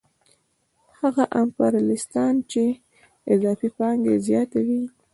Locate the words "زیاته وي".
4.27-4.81